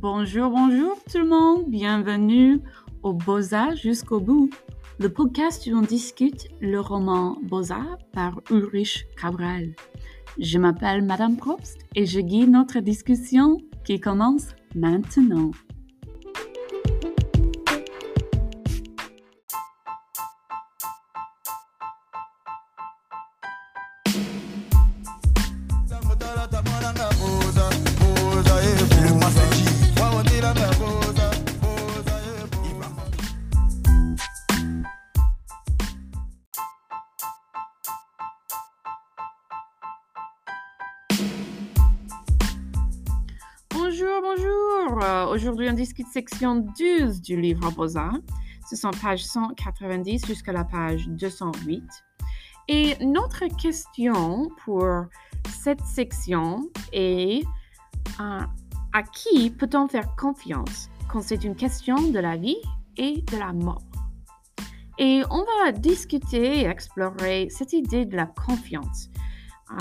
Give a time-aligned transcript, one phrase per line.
[0.00, 2.62] Bonjour, bonjour tout le monde, bienvenue
[3.02, 4.48] au Beaux-Arts jusqu'au bout,
[4.98, 9.74] le podcast où on discute le roman Beaux-Arts par Ulrich Cabral.
[10.38, 15.50] Je m'appelle Madame Probst et je guide notre discussion qui commence maintenant.
[45.02, 48.18] Euh, Aujourd'hui, on discute section 12 du livre Beaux-Arts.
[48.68, 51.82] Ce sont pages 190 jusqu'à la page 208.
[52.68, 54.86] Et notre question pour
[55.48, 57.44] cette section est
[58.20, 58.40] euh,
[58.92, 62.60] à qui peut-on faire confiance quand c'est une question de la vie
[62.98, 63.82] et de la mort?
[64.98, 69.08] Et on va discuter et explorer cette idée de la confiance.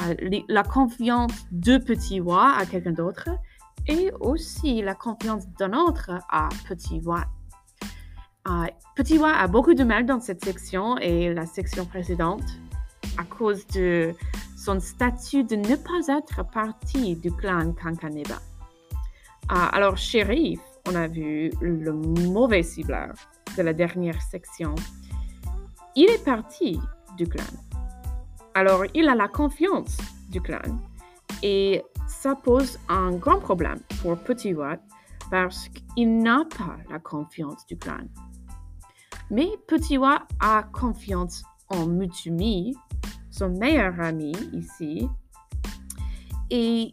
[0.01, 0.15] Euh,
[0.47, 3.29] la confiance de petit voix à quelqu'un d'autre
[3.87, 7.01] et aussi la confiance d'un autre à Petit.
[8.47, 12.43] Euh, Petit Voix a beaucoup de mal dans cette section et la section précédente
[13.17, 14.13] à cause de
[14.57, 18.35] son statut de ne pas être partie du clan Kankaneba.
[19.51, 23.13] Euh, alors, Shérif, on a vu le mauvais cibleur
[23.57, 24.75] de la dernière section.
[25.95, 26.79] Il est parti
[27.17, 27.43] du clan.
[28.53, 29.97] Alors, il a la confiance
[30.29, 30.77] du clan
[31.41, 34.81] et ça pose un grand problème pour Petit Watt
[35.29, 38.07] parce qu'il n'a pas la confiance du clan.
[39.29, 42.75] Mais Petit Watt a confiance en Mutumi,
[43.29, 45.07] son meilleur ami ici,
[46.49, 46.91] et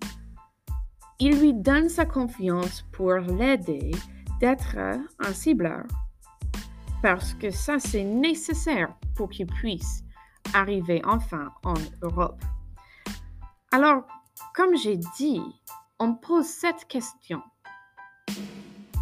[1.18, 3.90] il lui donne sa confiance pour l'aider
[4.38, 5.84] d'être un cibleur.
[7.02, 10.04] Parce que ça, c'est nécessaire pour qu'il puisse
[10.52, 12.42] arriver enfin en Europe.
[13.72, 14.04] Alors,
[14.54, 15.42] comme j'ai dit,
[15.98, 17.42] on pose cette question.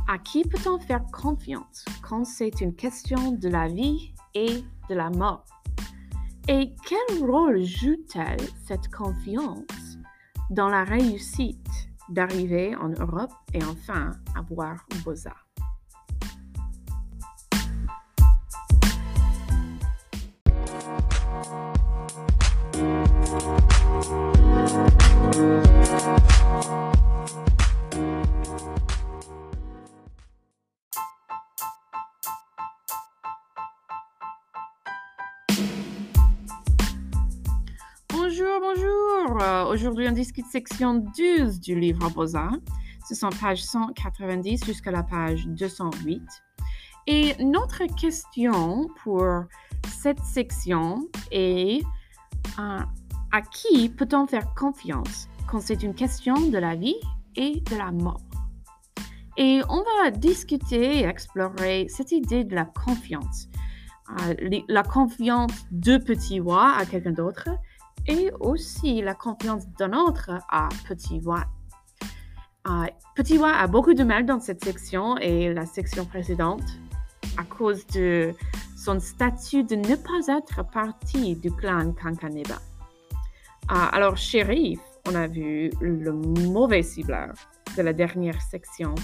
[0.09, 5.11] À qui peut-on faire confiance quand c'est une question de la vie et de la
[5.11, 5.45] mort?
[6.47, 9.99] Et quel rôle joue-t-elle cette confiance
[10.51, 15.47] dans la réussite d'arriver en Europe et enfin avoir Beaux-Arts?
[40.15, 42.61] On discute section 12 du livre Beaux-Arts.
[43.09, 46.23] Ce sont pages 190 jusqu'à la page 208.
[47.09, 49.27] Et notre question pour
[49.89, 51.83] cette section est
[52.61, 52.79] euh,
[53.33, 57.01] à qui peut-on faire confiance quand c'est une question de la vie
[57.35, 58.23] et de la mort?
[59.37, 63.49] Et on va discuter et explorer cette idée de la confiance.
[64.29, 67.49] Euh, la confiance de petit voix à quelqu'un d'autre
[68.07, 71.45] et aussi la confiance d'un autre à Petit Voix.
[73.15, 76.65] Petit Voix a beaucoup de mal dans cette section et la section précédente
[77.37, 78.35] à cause de
[78.77, 82.57] son statut de ne pas être partie du clan Kankaneba.
[83.71, 87.33] Euh, alors, Shérif, on a vu le mauvais cibleur
[87.77, 88.95] de la dernière section.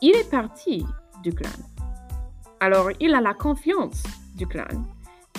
[0.00, 0.84] Il est parti
[1.22, 1.50] du clan.
[2.60, 4.02] Alors, il a la confiance
[4.36, 4.68] du clan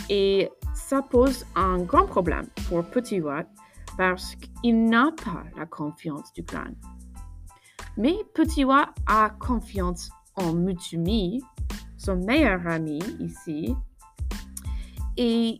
[0.10, 3.48] et ça pose un grand problème pour Petit Watt
[3.98, 6.72] parce qu'il n'a pas la confiance du clan.
[7.98, 11.42] Mais Petit Watt a confiance en Mutumi,
[11.98, 13.76] son meilleur ami ici,
[15.18, 15.60] et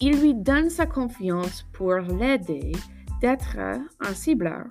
[0.00, 2.72] il lui donne sa confiance pour l'aider
[3.20, 4.64] d'être un cibleur.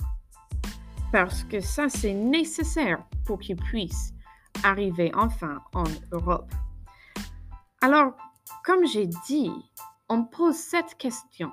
[1.11, 4.13] Parce que ça, c'est nécessaire pour qu'il puisse
[4.63, 6.51] arriver enfin en Europe.
[7.81, 8.13] Alors,
[8.63, 9.51] comme j'ai dit,
[10.09, 11.51] on pose cette question.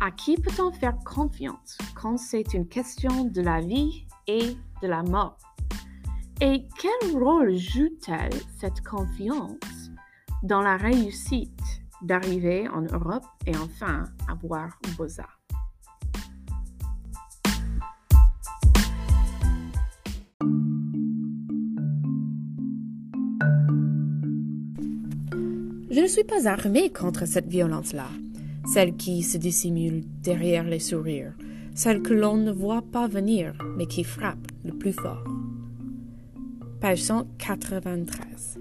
[0.00, 5.02] À qui peut-on faire confiance quand c'est une question de la vie et de la
[5.02, 5.38] mort?
[6.40, 9.90] Et quel rôle joue-t-elle cette confiance
[10.42, 15.41] dans la réussite d'arriver en Europe et enfin avoir Beaux-Arts?
[25.92, 28.08] Je ne suis pas armée contre cette violence-là,
[28.72, 31.34] celle qui se dissimule derrière les sourires,
[31.74, 35.22] celle que l'on ne voit pas venir, mais qui frappe le plus fort.
[36.80, 38.58] Page 193.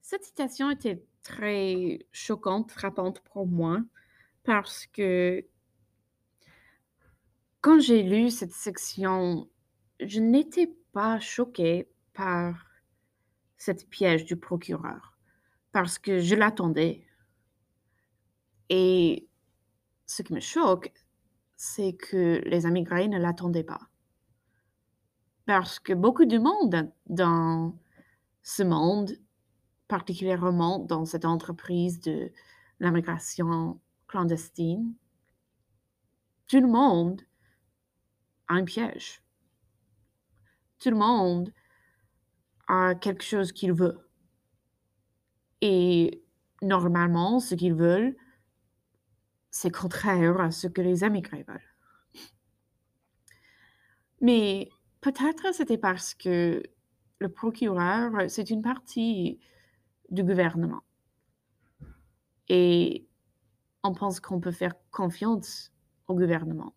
[0.00, 3.82] Cette citation était très choquante, frappante pour moi,
[4.44, 5.44] parce que
[7.60, 9.46] quand j'ai lu cette section,
[10.00, 11.86] je n'étais pas choquée
[12.18, 12.66] par
[13.58, 15.16] cette piège du procureur,
[15.70, 17.06] parce que je l'attendais.
[18.68, 19.28] Et
[20.04, 20.92] ce qui me choque,
[21.54, 23.88] c'est que les immigrés ne l'attendaient pas.
[25.46, 27.78] Parce que beaucoup de monde dans
[28.42, 29.12] ce monde,
[29.86, 32.32] particulièrement dans cette entreprise de
[32.80, 34.92] l'immigration clandestine,
[36.48, 37.22] tout le monde
[38.48, 39.22] a un piège.
[40.80, 41.52] Tout le monde
[42.68, 43.98] a quelque chose qu'il veut.
[45.60, 46.22] Et
[46.62, 48.16] normalement, ce qu'ils veulent,
[49.50, 51.60] c'est contraire à ce que les immigrés veulent.
[54.20, 54.68] Mais
[55.00, 56.62] peut-être c'était parce que
[57.18, 59.40] le procureur, c'est une partie
[60.10, 60.82] du gouvernement.
[62.48, 63.08] Et
[63.82, 65.72] on pense qu'on peut faire confiance
[66.06, 66.74] au gouvernement.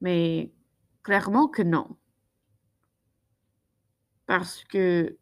[0.00, 0.52] Mais
[1.02, 1.96] clairement que non.
[4.26, 5.18] Parce que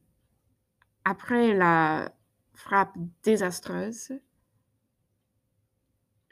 [1.04, 2.14] après la
[2.54, 4.12] frappe désastreuse,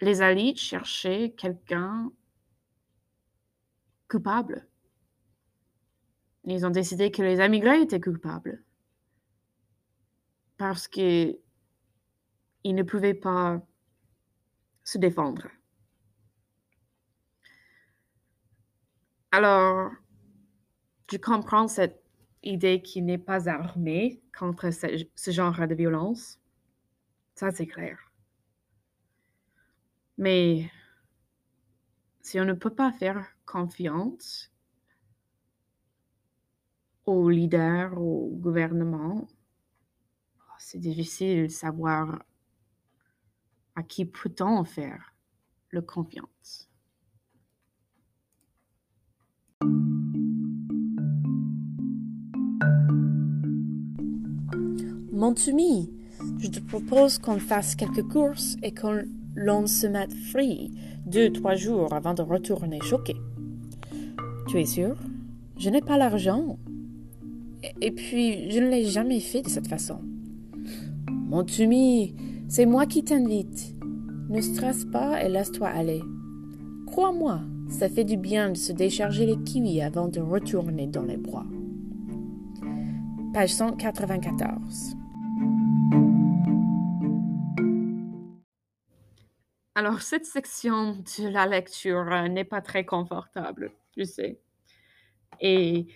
[0.01, 2.13] les Alliés cherchaient quelqu'un
[4.09, 4.67] coupable.
[6.45, 8.65] Ils ont décidé que les immigrés étaient coupables.
[10.57, 11.39] Parce qu'ils
[12.65, 13.61] ne pouvaient pas
[14.85, 15.49] se défendre.
[19.33, 19.93] Alors,
[21.11, 22.00] je comprends cette
[22.43, 26.39] idée qui n'est pas armée contre ce, genre de violence?
[27.35, 27.99] Ça, c'est clair.
[30.19, 30.71] Mais
[32.21, 34.53] si on ne peut pas faire confiance
[37.07, 39.27] aux leaders, au gouvernement,
[40.59, 42.23] c'est difficile de savoir
[43.75, 45.15] à qui peut-on faire
[45.71, 46.69] le confiance.
[55.21, 55.91] Montumi,
[56.39, 59.03] je te propose qu'on fasse quelques courses et qu'on
[59.37, 60.73] l'on se mette free
[61.05, 63.15] deux, trois jours avant de retourner choqué.
[64.49, 64.97] Tu es sûr?
[65.59, 66.57] Je n'ai pas l'argent.
[67.83, 69.99] Et puis, je ne l'ai jamais fait de cette façon.
[71.11, 72.15] Montumi,
[72.49, 73.75] c'est moi qui t'invite.
[74.31, 76.01] Ne stresse pas et laisse-toi aller.
[76.87, 81.19] Crois-moi, ça fait du bien de se décharger les kiwis avant de retourner dans les
[81.19, 81.45] bois.
[83.35, 84.97] Page 194.
[89.75, 94.41] Alors, cette section de la lecture euh, n'est pas très confortable, je sais.
[95.41, 95.87] Et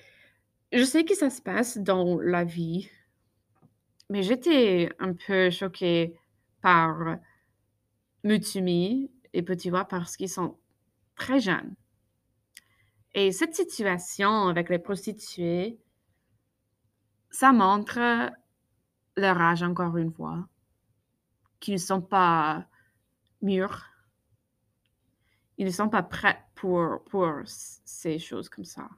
[0.73, 2.89] je sais que ça se passe dans la vie,
[4.11, 6.15] mais j'étais un peu choquée
[6.61, 7.19] par
[8.23, 10.57] Mutumi et Petit Voix parce qu'ils sont
[11.17, 11.75] très jeunes.
[13.15, 15.79] Et cette situation avec les prostituées,
[17.31, 18.31] ça montre
[19.17, 20.49] leur âge encore une fois,
[21.61, 22.67] qu'ils ne sont pas
[23.45, 23.85] mûrs.
[25.59, 28.89] Ils ne sont pas prêts pour, pour ces choses comme ça.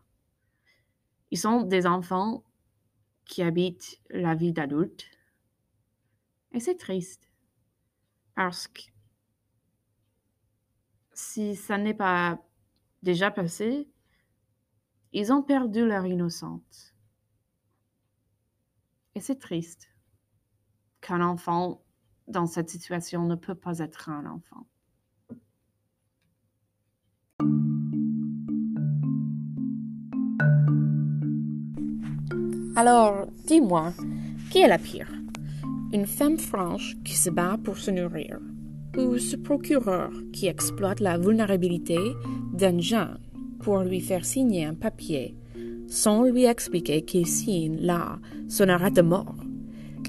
[1.31, 2.45] Ils sont des enfants
[3.27, 5.07] qui habitent la vie d'adulte.
[6.53, 7.29] Et c'est triste.
[8.35, 8.83] Parce que
[11.13, 12.39] si ça n'est pas
[13.03, 13.91] déjà passé,
[15.13, 16.95] ils ont perdu leur innocence.
[19.15, 19.89] Et c'est triste
[21.01, 21.83] qu'un enfant
[22.29, 24.67] dans cette situation ne peut pas être un enfant.
[32.75, 33.93] Alors, dis-moi,
[34.51, 35.11] qui est la pire?
[35.93, 38.39] Une femme franche qui se bat pour se nourrir
[38.99, 41.99] ou ce procureur qui exploite la vulnérabilité
[42.53, 43.19] d'un jeune
[43.61, 45.37] pour lui faire signer un papier
[45.89, 48.19] sans lui expliquer qu'il signe là
[48.49, 49.46] son arrêt de mort?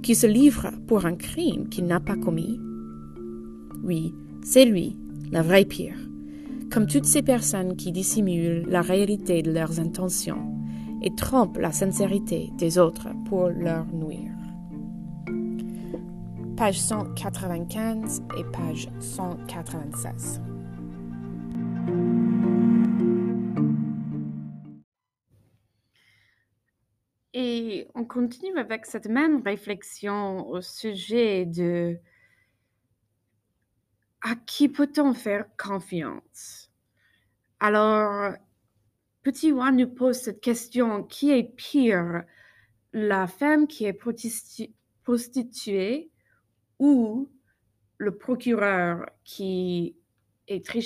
[0.08, 2.62] Qui se livre pour un crime qu'il n'a pas commis
[3.84, 4.98] Oui, c'est lui,
[5.34, 5.98] la vraie pire.
[6.72, 10.62] Comme toutes ces personnes qui dissimulent la réalité de leurs intentions
[11.04, 14.32] et trompent la sincérité des autres pour leur nuire.
[16.56, 20.40] Page 195 et page 196.
[27.40, 32.00] Et on continue avec cette même réflexion au sujet de
[34.22, 36.72] à qui peut-on faire confiance?
[37.60, 38.34] Alors,
[39.22, 42.24] Petit Juan nous pose cette question, qui est pire,
[42.92, 44.00] la femme qui est
[45.04, 46.10] prostituée
[46.80, 47.30] ou
[48.00, 49.96] le procureur qui
[50.48, 50.82] est très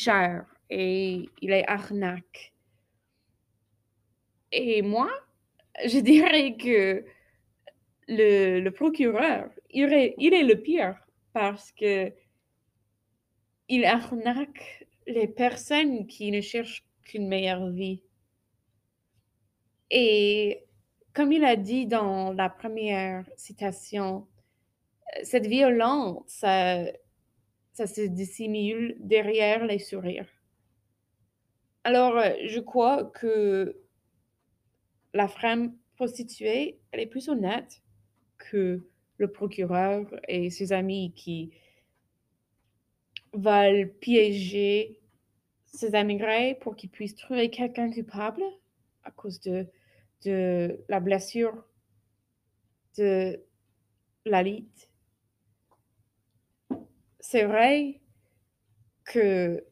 [0.69, 2.53] et il est arnaque?
[4.51, 5.09] Et moi,
[5.85, 7.05] je dirais que
[8.07, 10.95] le, procureur, il est, le pire
[11.33, 12.11] parce que
[13.69, 18.03] il arnaque les personnes qui ne cherchent qu'une meilleure vie.
[19.89, 20.65] Et
[21.13, 24.27] comme il a dit dans la première citation,
[25.23, 26.85] cette violence, ça,
[27.73, 30.29] se dissimule derrière les sourires.
[31.83, 33.81] Alors, je crois que
[35.13, 37.81] la femme prostituée, elle est plus honnête
[38.37, 38.87] que
[39.17, 41.51] le procureur et ses amis qui
[43.33, 44.99] veulent piéger
[45.65, 48.43] ces immigrés pour qu'ils puissent trouver quelqu'un coupable
[49.03, 49.67] à cause de,
[50.25, 51.63] de la blessure
[52.97, 53.39] de
[54.25, 54.91] la lite
[57.21, 58.01] c'est vrai
[59.05, 59.63] que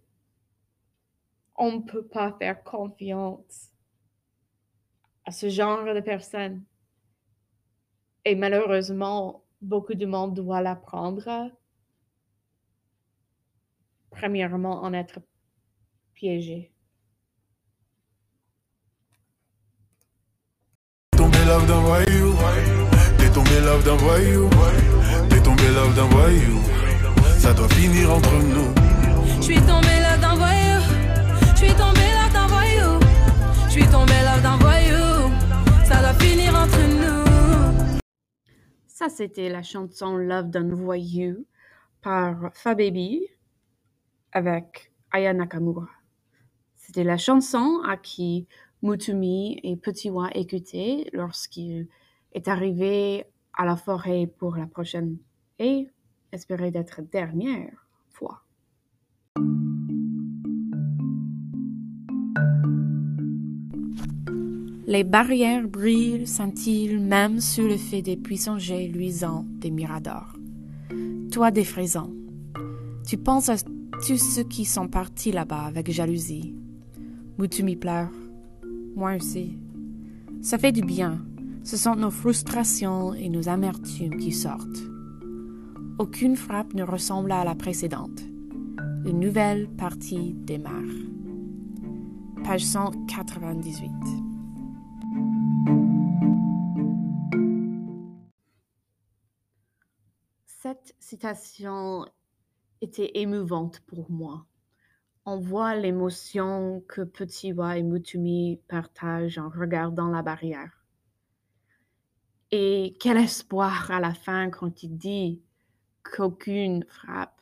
[1.58, 3.72] on ne peut pas faire confiance
[5.30, 6.64] à ce genre de personnes.
[8.26, 11.52] Et malheureusement, beaucoup de monde doit l'apprendre.
[14.10, 15.20] Premièrement, en être
[16.16, 16.74] piégé.
[21.16, 22.34] Tombé love d'un voyou,
[23.20, 24.50] t'es tombé love d'un voyou,
[25.30, 26.60] t'es tombé love d'un voyou
[27.38, 28.74] ça doit finir entre nous.
[29.38, 30.82] Je suis tombé là d'un voyou,
[31.52, 33.00] je suis tombé là d'un voyou,
[33.68, 34.69] je suis tombé là d'un voyou,
[39.00, 41.46] Ça, c'était la chanson Love d'un voyou
[42.01, 43.29] par Fababy
[44.34, 45.88] avec Aya Nakamura.
[46.75, 48.46] C'était la chanson à qui
[48.82, 51.88] Mutumi et Petit Wa écoutaient lorsqu'il
[52.34, 55.15] est arrivé à la forêt pour la prochaine
[55.60, 55.88] et
[56.34, 58.44] espérer d'être dernière fois.
[64.89, 70.34] Les barrières brillent, scintillent même sous le fait des puissants jets luisants des miradors.
[71.31, 72.10] Toi défraisant,
[73.08, 73.58] tu penses à
[74.08, 76.55] tous ceux qui sont partis là-bas avec jalousie.
[77.38, 78.10] m'y pleure.
[78.96, 79.60] Moi aussi.
[80.41, 81.24] Ça fait du bien.
[81.63, 84.89] Ce sont nos frustrations et nos amertumes qui sortent.
[86.00, 88.24] Aucune frappe ne ressemble à la précédente.
[89.05, 90.81] Une nouvelle partie démarre.
[92.43, 94.29] Page 198.
[101.10, 102.06] Citation
[102.82, 104.46] était émouvante pour moi.
[105.25, 110.86] On voit l'émotion que Petiwa et Mutumi partagent en regardant la barrière.
[112.51, 115.42] Et quel espoir à la fin quand il dit
[116.04, 117.42] qu'aucune frappe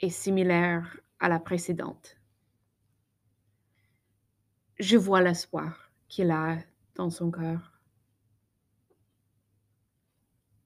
[0.00, 2.16] est similaire à la précédente.
[4.80, 6.58] Je vois l'espoir qu'il a
[6.96, 7.71] dans son cœur.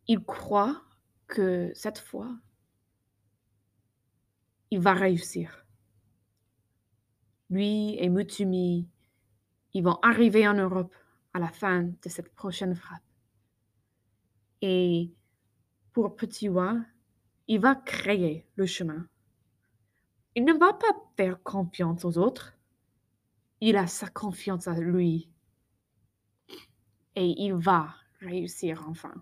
[0.09, 0.83] Il croit
[1.27, 2.37] que cette fois,
[4.71, 5.67] il va réussir.
[7.51, 8.89] Lui et Mutumi,
[9.73, 10.95] ils vont arriver en Europe
[11.33, 13.03] à la fin de cette prochaine frappe.
[14.63, 15.13] Et
[15.93, 16.77] pour Petit Wa,
[17.49, 19.07] il va créer le chemin.
[20.35, 22.57] Il ne va pas faire confiance aux autres.
[23.61, 25.31] Il a sa confiance à lui.
[27.15, 29.15] Et il va réussir enfin.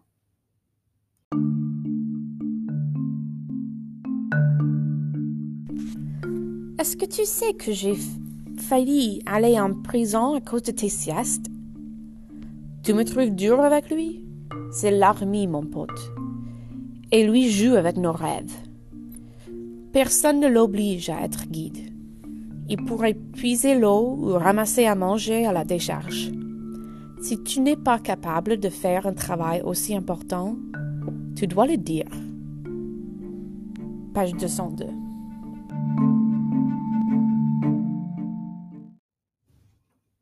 [6.79, 7.95] Est-ce que tu sais que j'ai
[8.59, 11.47] failli aller en prison à cause de tes siestes?
[12.83, 14.25] Tu me trouves dur avec lui?
[14.71, 16.12] C'est l'armée, mon pote
[17.14, 18.57] et lui joue avec nos rêves.
[19.93, 21.93] Personne ne l'oblige à être guide.
[22.69, 26.33] Il pourrait puiser l'eau ou ramasser à manger à la décharge.
[27.23, 30.57] Si tu n'es pas capable de faire un travail aussi important,
[31.37, 32.07] tu dois le dire.
[34.14, 34.87] Page 202.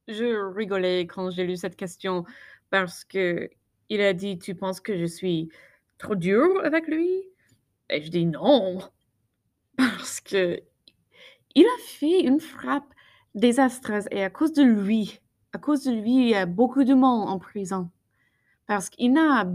[0.09, 2.25] Je rigolais quand j'ai lu cette question
[2.71, 3.51] parce que
[3.89, 5.51] il a dit Tu penses que je suis
[5.99, 7.09] trop dur avec lui?
[7.91, 8.79] Et je dis non,
[9.77, 10.61] parce que
[11.55, 12.93] il a fait une frappe
[13.35, 15.21] désastreuse et à cause de lui,
[15.53, 17.91] à cause de lui, il y a beaucoup de monde en prison
[18.67, 19.53] parce qu'il n'a,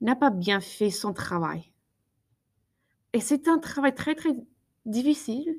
[0.00, 1.72] n'a pas bien fait son travail.
[3.12, 4.34] Et c'est un travail très, très
[4.84, 5.58] difficile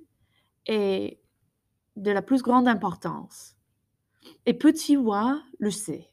[0.67, 1.19] et
[1.95, 3.55] de la plus grande importance.
[4.45, 6.11] Et Petit Wa le sait.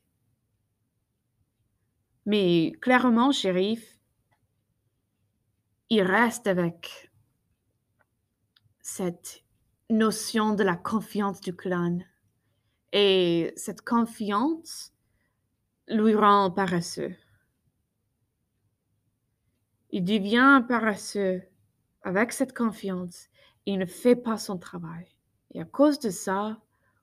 [2.27, 4.01] Mais clairement, shérif,
[5.91, 7.13] il reste avec
[8.81, 9.45] cette
[9.91, 11.99] notion de la confiance du clan.
[12.93, 14.93] Et cette confiance
[15.89, 17.15] lui rend paresseux.
[19.97, 21.41] Il devient paresseux
[22.03, 23.29] avec cette confiance.
[23.65, 25.07] Il ne fait pas son travail.
[25.53, 26.61] Et à cause de ça,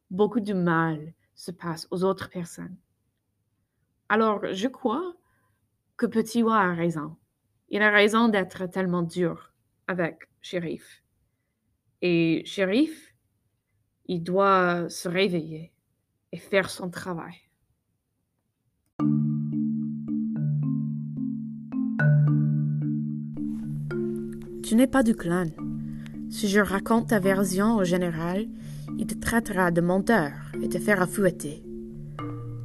[0.09, 2.75] beaucoup de mal se passe aux autres personnes.
[4.09, 5.15] Alors, je crois
[5.95, 7.15] que Petit Wa a raison.
[7.69, 9.53] Il a raison d'être tellement dur
[9.87, 11.01] avec Shérif.
[12.01, 13.15] Et Shérif,
[14.07, 15.71] il doit se réveiller
[16.33, 17.35] et faire son travail.
[24.71, 25.47] Tu n'es pas du clan.
[26.29, 28.47] Si je raconte ta version au général,
[28.97, 31.61] il te traitera de menteur et te fera fouetter.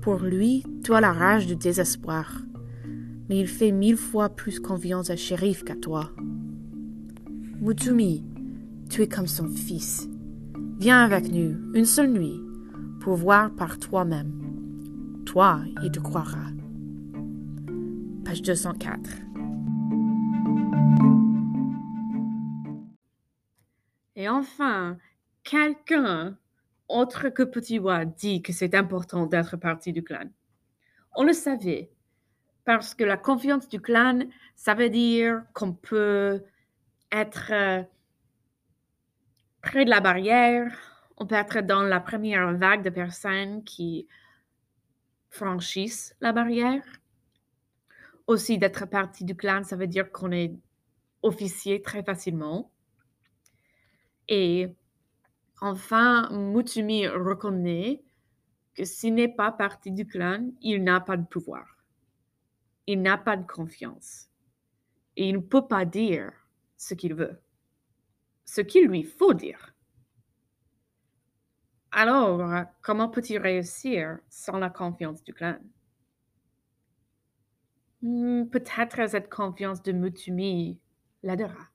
[0.02, 2.42] Pour lui, as la rage du désespoir,
[3.28, 6.12] mais il fait mille fois plus confiance à Shérif qu'à toi.
[7.60, 8.24] Mutumi,
[8.88, 10.08] tu es comme son fils.
[10.78, 12.40] Viens avec nous une seule nuit
[13.00, 14.30] pour voir par toi-même.
[15.24, 16.52] Toi, il te croira.
[18.24, 19.25] Page 204.
[24.26, 24.98] Et enfin,
[25.44, 26.36] quelqu'un
[26.88, 30.28] autre que Petit Wa dit que c'est important d'être partie du clan.
[31.14, 31.92] On le savait,
[32.64, 34.18] parce que la confiance du clan,
[34.56, 36.42] ça veut dire qu'on peut
[37.12, 37.84] être euh,
[39.62, 40.76] près de la barrière,
[41.18, 44.08] on peut être dans la première vague de personnes qui
[45.30, 46.82] franchissent la barrière.
[48.26, 50.52] Aussi, d'être partie du clan, ça veut dire qu'on est
[51.22, 52.72] officier très facilement.
[54.28, 54.68] Et
[55.60, 58.02] enfin, Mutumi reconnaît
[58.74, 61.66] que s'il n'est pas partie du clan, il n'a pas de pouvoir.
[62.86, 64.28] Il n'a pas de confiance.
[65.16, 66.32] Et il ne peut pas dire
[66.76, 67.40] ce qu'il veut.
[68.44, 69.74] Ce qu'il lui faut dire.
[71.90, 75.58] Alors, comment peut-il réussir sans la confiance du clan?
[78.02, 80.78] Hmm, peut-être cette confiance de Mutumi
[81.22, 81.70] l'aidera.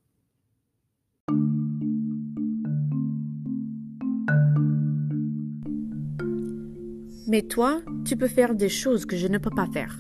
[7.32, 9.96] Mais toi, tu peux faire des choses que je ne peux pas faire.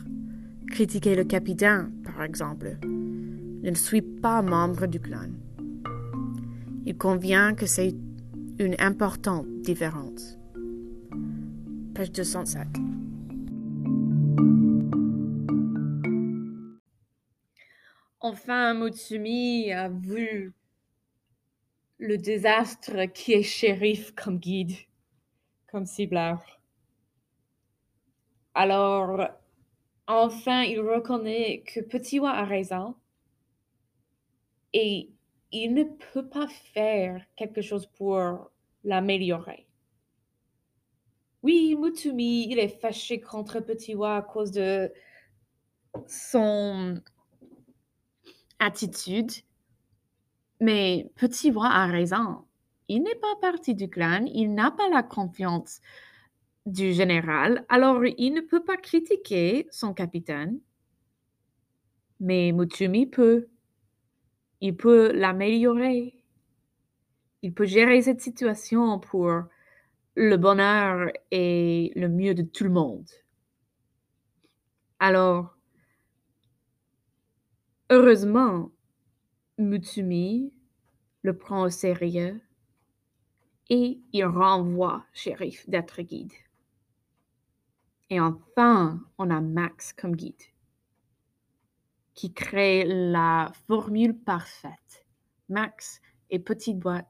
[0.68, 2.78] Critiquer le capitaine, par exemple.
[2.84, 5.30] Je ne suis pas membre du clan.
[6.86, 7.96] Il convient que c'est
[8.60, 10.38] une importante différence.
[11.96, 12.68] Page 207.
[18.20, 20.52] Enfin, Mutsumi a vu
[21.98, 24.76] le désastre qui est shérif comme guide,
[25.72, 26.61] comme cibleur.
[28.54, 29.22] Alors,
[30.08, 32.96] enfin, il reconnaît que Petit Wa a raison
[34.74, 35.10] et
[35.52, 38.52] il ne peut pas faire quelque chose pour
[38.84, 39.68] l'améliorer.
[41.44, 44.92] Oui, Mutumi, il est fâché contre Petit Wa à cause de
[46.08, 47.02] son
[48.60, 49.32] attitude,
[50.60, 52.46] mais Petit Wa a raison.
[52.88, 55.82] Il n'est pas parti du clan, il n'a pas la confiance
[56.66, 60.60] du général, alors il ne peut pas critiquer son capitaine.
[62.20, 63.48] Mais Mutumi peut.
[64.62, 66.24] Il peut l'améliorer.
[67.42, 69.44] Il peut gérer cette situation pour
[70.16, 73.10] le bonheur et le mieux de tout le monde.
[75.00, 75.58] Alors,
[77.90, 78.70] heureusement,
[79.58, 80.54] Mutumi
[81.24, 82.40] le prend au sérieux
[83.70, 86.34] et il renvoie Shérif d'être guide.
[88.12, 90.36] Et enfin, on a Max comme guide
[92.14, 95.06] qui crée la formule parfaite.
[95.48, 97.08] Max et Petite Boîte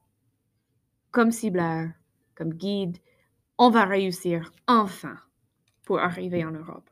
[1.10, 1.90] comme cibleur,
[2.36, 3.00] comme guide,
[3.58, 5.18] on va réussir enfin
[5.82, 6.90] pour arriver en Europe.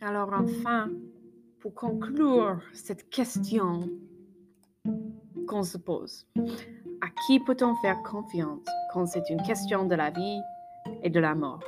[0.00, 0.90] Alors enfin,
[1.60, 3.88] pour conclure cette question
[5.46, 6.26] qu'on se pose,
[7.26, 10.40] qui peut-on faire confiance quand c'est une question de la vie
[11.02, 11.60] et de la mort?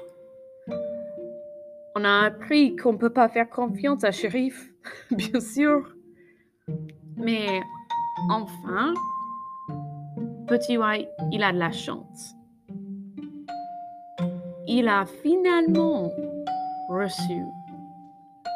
[1.95, 4.73] On a appris qu'on ne peut pas faire confiance à Shérif,
[5.11, 5.95] bien sûr.
[7.17, 7.61] Mais
[8.31, 8.95] enfin,
[10.47, 12.35] Petit White, il a de la chance.
[14.67, 16.11] Il a finalement
[16.89, 17.43] reçu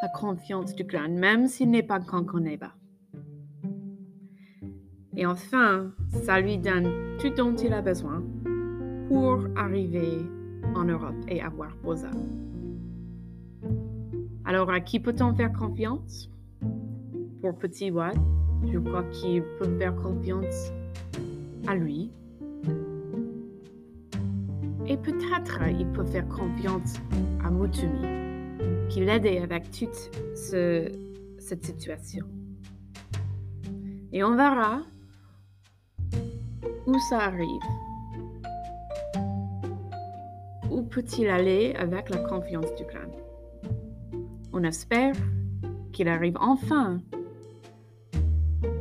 [0.01, 2.73] la confiance du clan, même s'il n'est pas pas.
[5.19, 8.23] Et enfin, ça lui donne tout dont il a besoin
[9.07, 10.19] pour arriver
[10.75, 12.11] en Europe et avoir Bosa.
[14.45, 16.29] Alors, à qui peut-on faire confiance?
[17.41, 18.15] Pour Petit Watt,
[18.71, 20.71] je crois qu'il peut faire confiance
[21.65, 22.11] à lui.
[24.85, 27.01] Et peut-être il peut faire confiance
[27.43, 28.05] à Mutumi,
[28.89, 32.27] qui l'aidait avec toute cette situation.
[34.13, 34.83] Et on verra
[36.87, 37.61] où ça arrive.
[40.71, 43.11] Où peut-il aller avec la confiance du clan
[44.53, 45.15] On espère
[45.91, 47.01] qu'il arrive enfin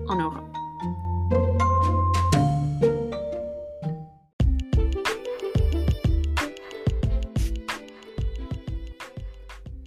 [0.08, 0.42] en Europe.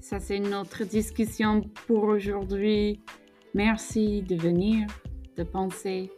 [0.01, 3.01] Ça, c'est notre discussion pour aujourd'hui.
[3.53, 4.87] Merci de venir,
[5.37, 6.11] de penser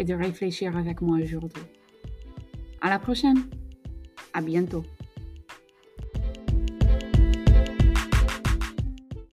[0.00, 1.62] et de réfléchir avec moi aujourd'hui.
[2.80, 3.44] À la prochaine.
[4.32, 4.82] À bientôt.